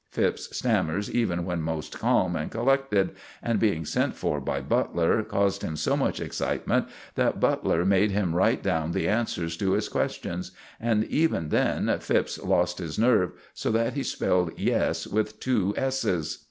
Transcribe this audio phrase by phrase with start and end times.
[0.09, 3.11] Phipps stammers even when most calm and collected,
[3.43, 8.33] and, being sent for by Butler, caused him so much excitement that Butler made him
[8.35, 13.69] write down the answers to his questions, and even then Phipps lost his nerve so
[13.73, 16.39] that he spelled "yes" with two s's.